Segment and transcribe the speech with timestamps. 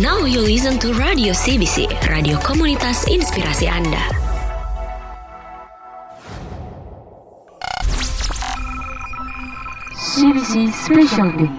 [0.00, 4.00] Now you listen to Radio CBC, radio komunitas inspirasi Anda.
[9.92, 11.52] CBC Special Day.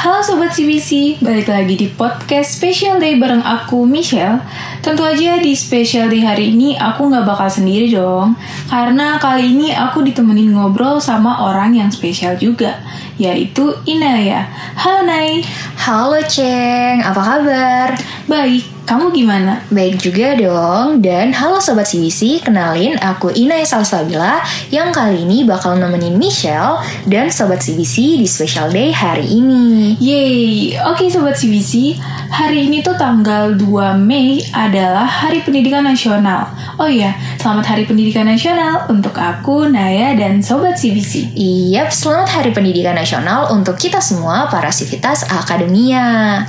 [0.00, 4.40] Halo Sobat CBC, balik lagi di podcast Special Day bareng aku, Michelle.
[4.80, 8.32] Tentu aja di Special Day hari ini aku nggak bakal sendiri dong,
[8.64, 12.80] karena kali ini aku ditemenin ngobrol sama orang yang spesial juga,
[13.20, 14.48] yaitu Inaya.
[14.80, 15.44] Halo Nay.
[15.76, 17.88] Halo Ceng, apa kabar?
[18.24, 19.64] Baik, kamu gimana?
[19.68, 24.40] Baik juga dong, dan halo Sobat CBC, kenalin aku Inaya Salsabila
[24.72, 29.96] yang kali ini bakal nemenin Michelle dan Sobat CBC di Special Day hari ini.
[30.00, 36.48] Yeay, oke Sobat CBC, hari ini tuh tanggal 2 Mei adalah Hari Pendidikan Nasional.
[36.80, 41.36] Oh iya, selamat Hari Pendidikan Nasional untuk aku, Naya, dan Sobat CBC.
[41.36, 46.42] Iya, selamat Hari Pendidikan Nasional untuk kita semua para sivitas akademia.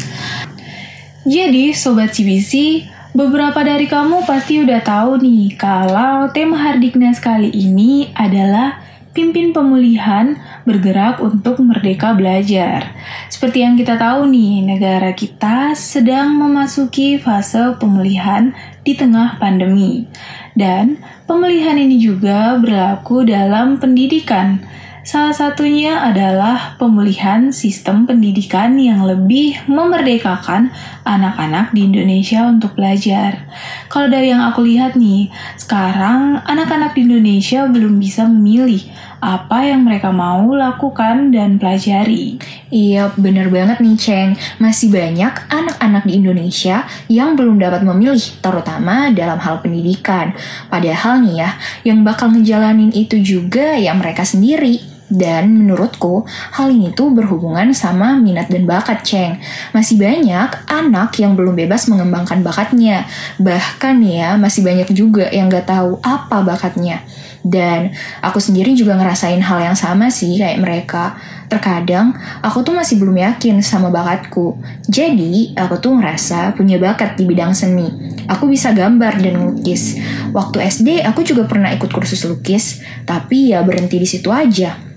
[1.22, 2.82] Jadi, Sobat CBC,
[3.14, 8.82] beberapa dari kamu pasti udah tahu nih kalau tema Hardiknas kali ini adalah
[9.14, 10.34] pimpin pemulihan
[10.66, 12.98] bergerak untuk merdeka belajar.
[13.30, 18.50] Seperti yang kita tahu nih, negara kita sedang memasuki fase pemulihan
[18.82, 20.10] di tengah pandemi.
[20.58, 20.98] Dan
[21.30, 24.58] pemulihan ini juga berlaku dalam pendidikan.
[25.02, 30.70] Salah satunya adalah pemulihan sistem pendidikan yang lebih memerdekakan
[31.02, 33.50] anak-anak di Indonesia untuk belajar.
[33.90, 38.86] Kalau dari yang aku lihat nih, sekarang anak-anak di Indonesia belum bisa memilih
[39.22, 42.38] apa yang mereka mau lakukan dan pelajari.
[42.70, 44.30] Iya, bener banget nih Ceng.
[44.62, 50.38] Masih banyak anak-anak di Indonesia yang belum dapat memilih, terutama dalam hal pendidikan.
[50.70, 51.50] Padahal nih ya,
[51.90, 54.91] yang bakal ngejalanin itu juga ya mereka sendiri.
[55.12, 56.24] Dan menurutku,
[56.56, 59.44] hal ini tuh berhubungan sama minat dan bakat, Ceng.
[59.76, 63.04] Masih banyak anak yang belum bebas mengembangkan bakatnya.
[63.36, 67.04] Bahkan ya, masih banyak juga yang gak tahu apa bakatnya.
[67.42, 67.90] Dan
[68.22, 71.18] aku sendiri juga ngerasain hal yang sama sih kayak mereka.
[71.50, 74.62] Terkadang aku tuh masih belum yakin sama bakatku.
[74.88, 77.90] Jadi aku tuh ngerasa punya bakat di bidang seni.
[78.30, 79.98] Aku bisa gambar dan ngelukis.
[80.32, 84.91] Waktu SD aku juga pernah ikut kursus lukis, tapi ya berhenti di situ aja.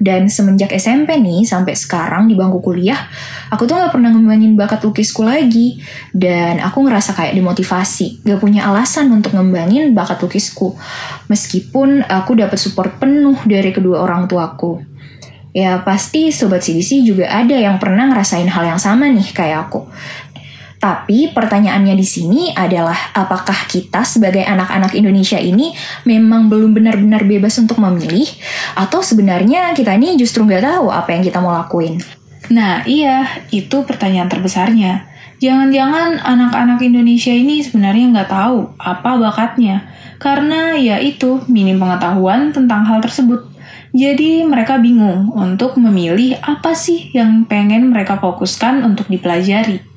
[0.00, 2.96] Dan semenjak SMP nih sampai sekarang di bangku kuliah,
[3.52, 5.76] aku tuh gak pernah ngembangin bakat lukisku lagi.
[6.16, 10.72] Dan aku ngerasa kayak dimotivasi, gak punya alasan untuk ngembangin bakat lukisku.
[11.28, 14.88] Meskipun aku dapat support penuh dari kedua orang tuaku.
[15.50, 19.82] Ya pasti Sobat CDC juga ada yang pernah ngerasain hal yang sama nih kayak aku.
[20.80, 25.76] Tapi pertanyaannya di sini adalah apakah kita sebagai anak-anak Indonesia ini
[26.08, 28.24] memang belum benar-benar bebas untuk memilih
[28.72, 32.00] atau sebenarnya kita ini justru nggak tahu apa yang kita mau lakuin?
[32.48, 35.04] Nah, iya, itu pertanyaan terbesarnya.
[35.44, 39.84] Jangan-jangan anak-anak Indonesia ini sebenarnya nggak tahu apa bakatnya,
[40.16, 43.52] karena ya itu minim pengetahuan tentang hal tersebut.
[43.92, 49.89] Jadi mereka bingung untuk memilih apa sih yang pengen mereka fokuskan untuk dipelajari.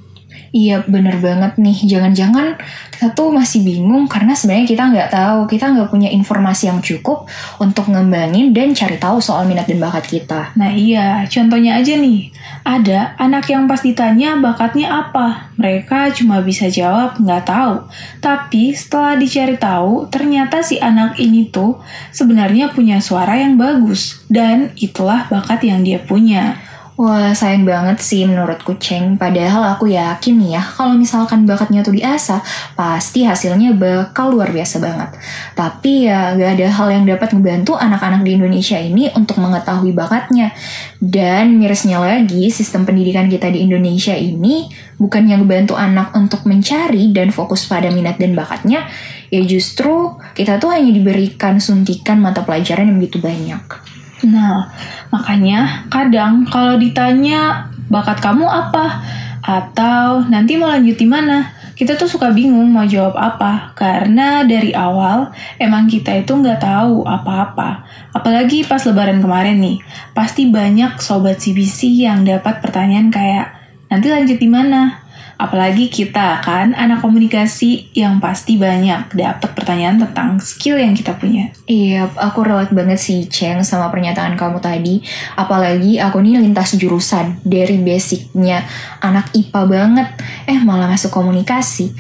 [0.54, 2.54] Iya bener banget nih, jangan-jangan
[2.94, 7.26] kita tuh masih bingung karena sebenarnya kita nggak tahu, kita nggak punya informasi yang cukup
[7.58, 10.54] untuk ngembangin dan cari tahu soal minat dan bakat kita.
[10.54, 12.30] Nah iya, contohnya aja nih,
[12.62, 17.90] ada anak yang pas ditanya bakatnya apa, mereka cuma bisa jawab nggak tahu.
[18.22, 21.82] Tapi setelah dicari tahu, ternyata si anak ini tuh
[22.14, 26.62] sebenarnya punya suara yang bagus dan itulah bakat yang dia punya.
[26.94, 29.18] Wah, sayang banget sih menurutku Ceng.
[29.18, 32.38] Padahal aku yakin ya, kalau misalkan bakatnya tuh diasah,
[32.78, 35.10] pasti hasilnya bakal luar biasa banget.
[35.58, 40.54] Tapi ya, gak ada hal yang dapat ngebantu anak-anak di Indonesia ini untuk mengetahui bakatnya.
[41.02, 44.70] Dan mirisnya lagi, sistem pendidikan kita di Indonesia ini
[45.02, 48.86] bukan yang ngebantu anak untuk mencari dan fokus pada minat dan bakatnya,
[49.34, 53.93] ya justru kita tuh hanya diberikan suntikan mata pelajaran yang begitu banyak.
[54.24, 54.72] Nah,
[55.12, 59.04] makanya kadang kalau ditanya bakat kamu apa?
[59.44, 63.76] Atau nanti mau lanjut di mana, kita tuh suka bingung mau jawab apa.
[63.76, 67.84] Karena dari awal emang kita itu nggak tahu apa-apa.
[68.16, 69.78] Apalagi pas lebaran kemarin nih,
[70.16, 73.52] pasti banyak sobat CBC yang dapat pertanyaan kayak
[73.92, 75.03] nanti lanjut di mana,
[75.38, 81.50] Apalagi kita kan anak komunikasi yang pasti banyak dapat pertanyaan tentang skill yang kita punya.
[81.66, 85.02] Iya, aku relate banget sih Ceng sama pernyataan kamu tadi.
[85.34, 88.64] Apalagi aku nih lintas jurusan dari basicnya
[89.02, 90.08] anak IPA banget,
[90.48, 91.92] eh malah masuk komunikasi.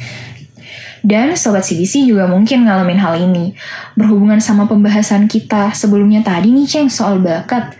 [1.03, 3.51] Dan Sobat CBC juga mungkin ngalamin hal ini.
[3.99, 7.75] Berhubungan sama pembahasan kita sebelumnya tadi nih Ceng soal bakat.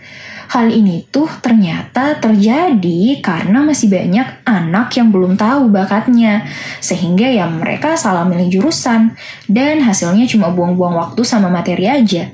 [0.54, 6.46] Hal ini tuh ternyata terjadi karena masih banyak anak yang belum tahu bakatnya.
[6.78, 9.18] Sehingga ya mereka salah milih jurusan.
[9.50, 12.30] Dan hasilnya cuma buang-buang waktu sama materi aja.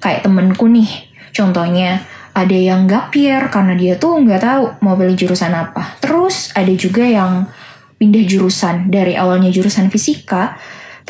[0.00, 0.88] Kayak temenku nih,
[1.36, 2.00] contohnya
[2.32, 6.00] ada yang gapir karena dia tuh nggak tahu mau pilih jurusan apa.
[6.00, 7.44] Terus ada juga yang
[8.00, 10.56] pindah jurusan dari awalnya jurusan fisika,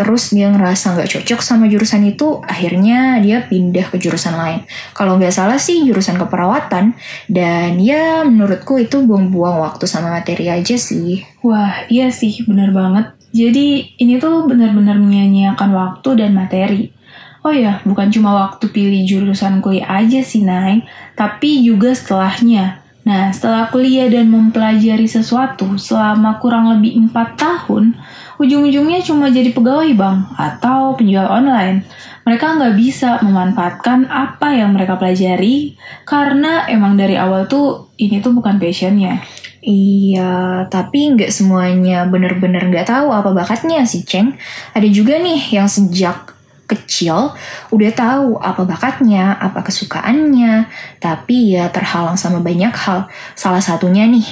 [0.00, 4.64] terus dia ngerasa nggak cocok sama jurusan itu, akhirnya dia pindah ke jurusan lain.
[4.96, 6.96] Kalau nggak salah sih jurusan keperawatan,
[7.28, 11.20] dan ya menurutku itu buang-buang waktu sama materi aja sih.
[11.44, 13.12] Wah, iya sih, bener banget.
[13.36, 16.96] Jadi ini tuh benar-benar menyia-nyiakan waktu dan materi.
[17.44, 22.80] Oh ya, bukan cuma waktu pilih jurusan kuliah aja sih, Nay, tapi juga setelahnya.
[23.00, 27.96] Nah, setelah kuliah dan mempelajari sesuatu selama kurang lebih 4 tahun,
[28.40, 31.84] ujung-ujungnya cuma jadi pegawai bank atau penjual online.
[32.24, 35.76] Mereka nggak bisa memanfaatkan apa yang mereka pelajari
[36.08, 39.20] karena emang dari awal tuh ini tuh bukan passionnya.
[39.60, 44.40] Iya, tapi nggak semuanya bener-bener nggak tahu apa bakatnya sih, Ceng.
[44.72, 46.32] Ada juga nih yang sejak
[46.64, 47.34] kecil
[47.68, 50.64] udah tahu apa bakatnya, apa kesukaannya,
[50.96, 53.12] tapi ya terhalang sama banyak hal.
[53.36, 54.24] Salah satunya nih,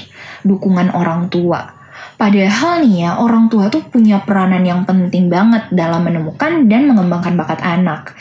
[0.48, 1.77] dukungan orang tua.
[2.18, 7.38] Padahal nih ya, orang tua tuh punya peranan yang penting banget dalam menemukan dan mengembangkan
[7.38, 8.18] bakat anak.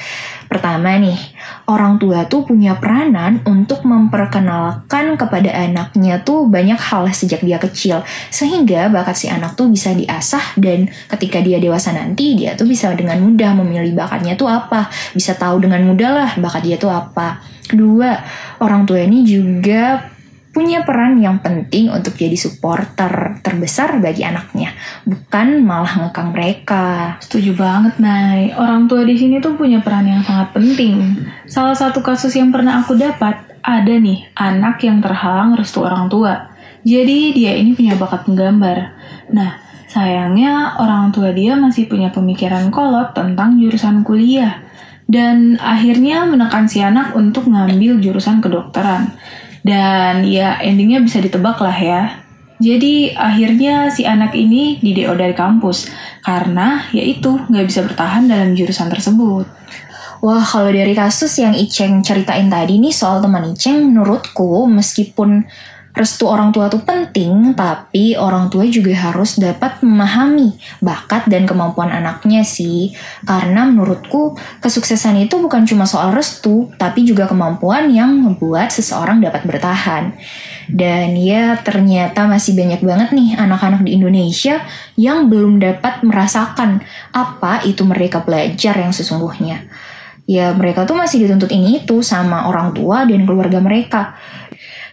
[0.47, 1.18] Pertama nih,
[1.68, 8.06] orang tua tuh punya peranan untuk memperkenalkan kepada anaknya tuh banyak hal sejak dia kecil.
[8.31, 12.94] Sehingga bakat si anak tuh bisa diasah dan ketika dia dewasa nanti, dia tuh bisa
[12.95, 14.88] dengan mudah memilih bakatnya tuh apa.
[15.12, 17.44] Bisa tahu dengan mudah lah bakat dia tuh apa.
[17.68, 18.15] Kedua,
[18.63, 20.15] orang tua ini juga
[20.57, 24.74] punya peran yang penting untuk jadi supporter terbesar bagi anaknya,
[25.06, 27.13] bukan malah ngekang mereka.
[27.21, 28.57] Setuju banget, Nay.
[28.57, 31.13] Orang tua di sini tuh punya peran yang sangat penting.
[31.45, 36.50] Salah satu kasus yang pernah aku dapat, ada nih anak yang terhalang restu orang tua.
[36.81, 38.98] Jadi dia ini punya bakat menggambar.
[39.38, 44.65] Nah, sayangnya orang tua dia masih punya pemikiran kolot tentang jurusan kuliah.
[45.06, 49.13] Dan akhirnya menekan si anak untuk ngambil jurusan kedokteran.
[49.67, 52.23] Dan ya endingnya bisa ditebak lah ya.
[52.57, 55.91] Jadi akhirnya si anak ini di DO dari kampus
[56.25, 59.45] karena yaitu nggak bisa bertahan dalam jurusan tersebut.
[60.17, 65.45] Wah, kalau dari kasus yang Iceng ceritain tadi nih soal teman Iceng, menurutku meskipun
[65.97, 71.89] restu orang tua tuh penting, tapi orang tua juga harus dapat memahami bakat dan kemampuan
[71.89, 72.94] anaknya sih.
[73.25, 79.44] Karena menurutku kesuksesan itu bukan cuma soal restu, tapi juga kemampuan yang membuat seseorang dapat
[79.49, 80.13] bertahan.
[80.69, 84.61] Dan ya ternyata masih banyak banget nih anak-anak di Indonesia
[85.00, 86.83] yang belum dapat merasakan
[87.15, 89.65] apa itu mereka belajar yang sesungguhnya.
[90.27, 94.19] Ya mereka tuh masih dituntut ini itu sama orang tua dan keluarga mereka.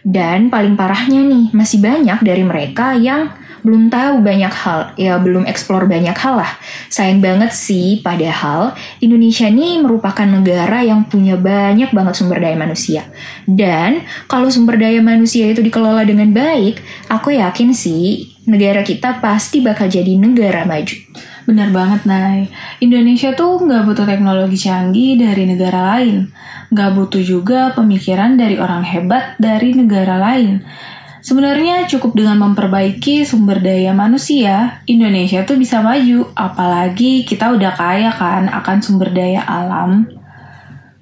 [0.05, 3.33] Dan paling parahnya nih, masih banyak dari mereka yang
[3.65, 6.53] belum tahu banyak hal, ya belum eksplor banyak hal lah.
[6.93, 13.09] Sayang banget sih, padahal Indonesia ini merupakan negara yang punya banyak banget sumber daya manusia.
[13.49, 16.77] Dan kalau sumber daya manusia itu dikelola dengan baik,
[17.09, 20.97] aku yakin sih negara kita pasti bakal jadi negara maju.
[21.45, 22.49] Benar banget, Nay.
[22.81, 26.33] Indonesia tuh nggak butuh teknologi canggih dari negara lain.
[26.73, 30.65] Nggak butuh juga pemikiran dari orang hebat dari negara lain.
[31.25, 36.29] Sebenarnya cukup dengan memperbaiki sumber daya manusia, Indonesia tuh bisa maju.
[36.37, 40.05] Apalagi kita udah kaya kan akan sumber daya alam.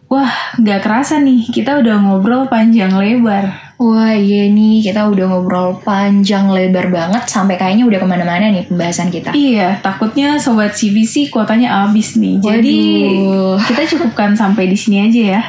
[0.08, 3.73] Wah, nggak kerasa nih, kita udah ngobrol panjang lebar.
[3.84, 8.64] Wah iya nih kita udah ngobrol panjang lebar banget sampai kayaknya udah ke mana-mana nih
[8.64, 9.36] pembahasan kita.
[9.36, 12.40] Iya, takutnya sobat CBC kuotanya habis nih.
[12.40, 12.80] Jadi
[13.12, 13.60] Waduh.
[13.60, 15.44] kita cukupkan sampai di sini aja ya.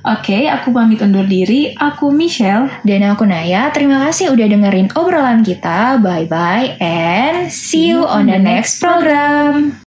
[0.00, 1.76] Oke, aku pamit undur diri.
[1.76, 2.72] Aku Michelle.
[2.80, 6.00] Dan aku Naya, terima kasih udah dengerin obrolan kita.
[6.00, 9.84] Bye-bye and see you on the next program.